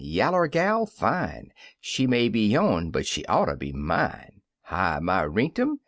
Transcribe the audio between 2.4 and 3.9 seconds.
yone but she oughter be